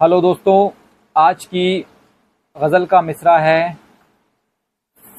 Hello 0.00 0.20
दोस्तों, 0.20 0.70
आज 1.16 1.44
की 1.44 1.78
गज़ल 2.56 2.84
का 2.86 3.00
मिसरा 3.02 3.36
है, 3.38 3.76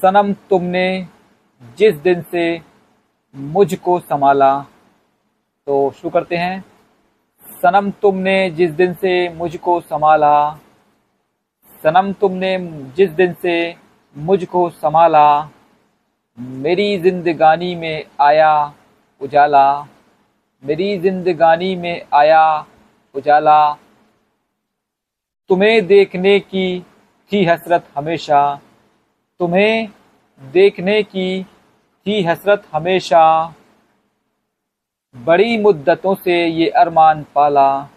सनम 0.01 0.33
तुमने 0.49 1.07
जिस 1.77 1.96
दिन 1.96 2.21
से 2.21 2.43
मुझको 3.35 3.99
संभाला। 3.99 4.59
तो 5.67 5.79
शुरू 5.91 6.09
करते 6.09 6.37
हैं। 6.37 6.63
सनम 7.63 7.89
तुमने 7.91 8.50
जिस 8.52 8.71
दिन 8.71 8.93
से 8.93 9.29
मुझको 9.29 9.79
संभाला, 9.82 10.52
सनम 11.84 12.14
तुमने 12.14 12.57
जिस 12.98 13.09
दिन 13.09 13.34
से 13.34 13.75
मुझको 14.16 14.70
संभाला, 14.70 15.50
मेरी 16.38 16.98
जिंदगानी 17.00 17.73
में 17.75 18.05
आया 18.20 18.54
उजाला, 19.21 19.82
मेरी 20.64 20.98
जिंदगानी 21.00 21.75
में 21.75 22.02
आया 22.14 22.66
उजाला 23.16 23.59
तुम्हें 25.49 25.87
देखने 25.87 26.39
की 26.39 26.79
थी 27.31 27.45
हसरत 27.45 27.85
हमेशा। 27.95 28.59
तुम्हें 29.39 29.89
देखने 30.41 31.03
की 31.03 31.43
थी 32.05 32.23
हसरत 32.23 32.63
हमेशा। 32.73 33.53
बड़ी 35.15 35.57
मुद्दतों 35.57 36.15
से 36.15 36.45
ये 36.47 36.70
अरमान 36.70 37.25
पाला। 37.35 37.89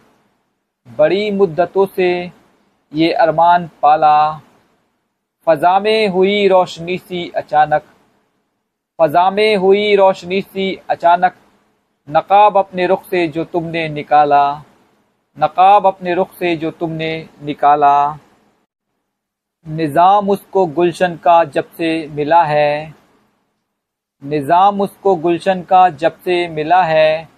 बड़ी 0.98 1.30
मुद्दतों 1.30 1.86
से 1.86 2.30
ये 2.92 3.12
अरमान 3.12 3.70
पाला। 3.82 4.38
फ़ज़ा 5.46 5.78
में 5.80 6.08
हुई 6.08 6.48
रोशनी 6.48 6.98
सी 6.98 7.28
अचानक। 7.36 7.82
फ़ज़ा 8.98 9.30
में 9.30 9.56
हुई 9.56 9.94
रोशनी 9.96 10.40
सी 10.40 10.74
अचानक। 10.90 11.34
नकाब 12.08 12.58
अपने 12.58 12.86
रुख 12.86 13.04
से 13.04 13.28
जो 13.28 13.44
तुमने 13.44 13.88
निकाला। 13.88 14.62
नकाब 15.36 15.86
अपने 15.86 16.14
रुख 16.14 16.32
से 16.34 16.54
जो 16.56 16.70
तुमने 16.70 17.10
निकाला। 17.42 18.18
निज़ाम 19.66 20.30
उसको 20.30 20.64
गुलशन 20.68 21.14
का 21.16 21.42
जब 21.46 21.70
से 21.76 21.90
मिला 22.08 22.42
है। 22.44 22.94
निज़ाम 24.22 24.80
उसको 24.80 25.14
गुलशन 25.16 25.62
का 25.62 25.88
जब 25.90 26.18
से 26.18 26.46
मिला 26.48 26.82
है। 26.82 27.28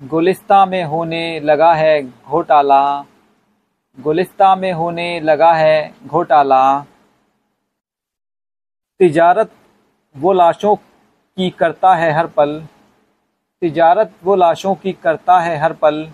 गुलिस्ता 0.00 0.64
में 0.66 0.82
होने 0.84 1.40
लगा 1.40 1.72
है 1.74 2.02
घोटाला। 2.02 2.82
गुलिस्ता 3.98 4.54
में 4.56 4.72
होने 4.72 5.08
लगा 5.20 5.52
है 5.52 5.92
घोटाला। 6.06 6.80
तिजारत 9.00 9.50
वो 10.14 10.32
लाशों 10.32 10.76
की 10.76 11.50
करता 11.50 11.94
है 11.94 12.12
हर 12.12 12.26
पल। 12.26 12.60
तिजारत 13.62 14.12
वो 14.24 14.36
लाशों 14.36 14.74
की 14.74 14.92
करता 14.92 15.38
है 15.40 15.56
हर 15.58 15.72
पल। 15.72 16.06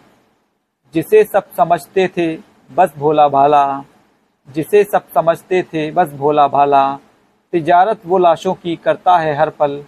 जिसे 0.95 1.25
सब 1.25 1.43
समझते 1.57 2.09
थे, 2.09 2.37
बस 2.75 2.93
भोला 2.99 3.29
भाला। 3.29 3.83
जिसे 4.55 4.85
सब 4.85 5.09
समझते 5.15 5.63
थे, 5.63 5.91
बस 5.91 6.13
भोला 6.13 6.49
भाला। 6.49 6.99
तिजारत 7.53 8.01
वो 8.07 8.19
लाशों 8.19 8.55
की 8.55 8.77
करता 8.77 9.19
है 9.19 9.35
हर 9.35 9.51
पल। 9.51 9.85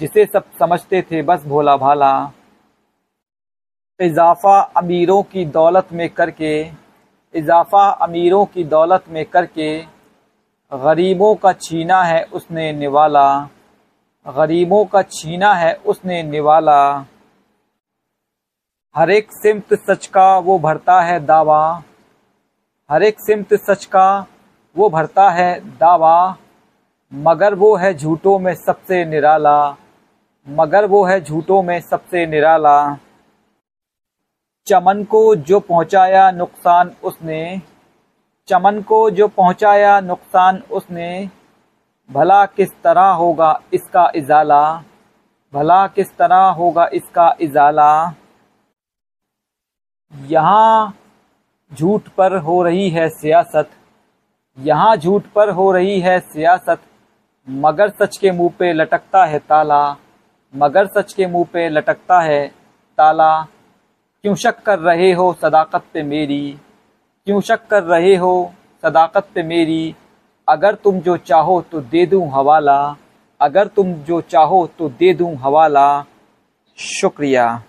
जिसे 0.00 0.26
सब 0.26 0.44
समझते 0.58 1.02
थे, 1.02 1.22
बस 1.22 1.44
भोला 1.44 1.76
भाला। 1.76 2.30
इजाफा 4.00 4.60
अमीरों 4.60 5.22
की 5.22 5.44
दौलत 5.44 5.88
में 5.92 6.08
करके, 6.08 6.70
इजाफा 7.34 7.90
अमीरों 7.90 8.44
की 8.44 8.64
दौलत 8.64 9.04
में 9.08 9.24
करके, 9.24 9.80
गरीबों 10.74 11.34
का 11.34 11.52
छीना 11.52 12.02
है 12.02 12.24
उसने 12.24 12.72
निवाला। 12.72 13.48
गरीबों 14.28 14.84
का 14.84 15.02
छीना 15.02 15.54
है 15.54 15.74
उसने 15.74 16.22
निवाला। 16.22 17.04
हर 18.96 19.10
एक 19.10 19.32
सिमत 19.32 19.74
सच 19.90 20.06
का 20.06 20.38
वो 20.38 20.58
भरता 20.58 21.00
है 21.00 21.20
दावा। 21.20 21.82
हर 22.90 23.02
एक 23.02 23.20
सिमत 23.20 23.54
सच 23.54 23.84
का 23.84 24.26
वो 24.76 24.88
भरता 24.90 25.30
है 25.30 25.60
दावा। 25.60 26.36
मगर 27.14 27.54
वो 27.54 27.76
है 27.76 27.94
झूठों 27.94 28.38
में 28.38 28.54
सबसे 28.54 29.04
निराला। 29.04 29.76
मगर 30.48 30.86
वो 30.86 31.04
है 31.04 31.20
झूठों 31.20 31.62
में 31.62 31.80
सबसे 31.80 32.26
निराला। 32.26 32.96
चमन 34.66 35.04
को 35.04 35.34
जो 35.36 35.60
पहुँचाया 35.60 36.30
नुकसान 36.30 36.92
उसने। 37.04 37.60
चमन 38.48 38.82
को 38.82 39.10
जो 39.10 39.28
पहुँचाया 39.28 40.00
नुकसान 40.00 40.62
उसने। 40.70 41.30
भला 42.10 42.46
किस 42.46 42.70
तरह 42.82 43.10
होगा 43.10 43.60
इसका 43.72 44.10
इजाला। 44.16 44.82
भला 45.52 45.86
किस 45.86 46.16
तरह 46.16 46.48
होगा 46.50 46.88
इसका 46.92 47.36
इजाला। 47.40 48.14
यहाँ 50.12 50.94
झूठ 51.72 52.08
पर 52.08 52.36
हो 52.36 52.62
रही 52.62 52.88
है 52.90 53.08
सियासत, 53.10 53.68
यहाँ 54.58 54.96
झूठ 54.96 55.26
पर 55.34 55.50
हो 55.50 55.70
रही 55.72 56.00
है 56.00 56.18
सियासत। 56.20 56.80
मगर 57.48 57.90
सच 57.92 58.16
के 58.16 58.30
मुँह 58.30 58.52
पे 58.58 58.72
लटकता 58.72 59.24
है 59.24 59.38
ताला, 59.38 59.96
मगर 60.54 60.86
सच 60.88 61.12
के 61.12 61.26
मुँह 61.26 61.46
पे 61.52 61.68
लटकता 61.68 62.20
है 62.20 62.46
ताला। 62.98 63.30
क्यों 64.24 64.34
शक 64.34 64.62
कर 64.62 64.78
रहे 64.78 65.12
हो 65.12 65.32
सदाकत 65.42 65.84
पे 65.94 66.02
मेरी? 66.02 66.58
क्यों 67.26 67.40
शक 67.40 67.66
कर 67.66 67.82
रहे 67.82 68.14
हो 68.16 68.52
सदाकत 68.82 69.28
पे 69.34 69.42
मेरी? 69.42 69.94
अगर 70.48 70.74
तुम 70.74 71.00
जो 71.00 71.16
चाहो 71.18 71.60
तो 71.62 71.80
दे 71.82 72.06
दूँ 72.06 72.28
हवाला, 72.30 72.96
अगर 73.40 73.66
तुम 73.66 73.92
जो 73.94 74.20
चाहो 74.22 74.66
तो 74.78 74.88
दे 74.90 75.14
दूँ 75.14 75.34
हवाला। 75.36 76.04
शुक्रिया। 76.78 77.62